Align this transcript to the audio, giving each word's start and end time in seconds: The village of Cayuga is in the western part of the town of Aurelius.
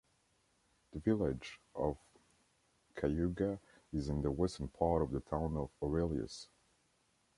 The 0.93 0.99
village 0.99 1.59
of 1.75 1.95
Cayuga 2.95 3.59
is 3.93 4.09
in 4.09 4.23
the 4.23 4.31
western 4.31 4.67
part 4.67 5.03
of 5.03 5.11
the 5.11 5.19
town 5.19 5.55
of 5.55 5.69
Aurelius. 5.79 6.47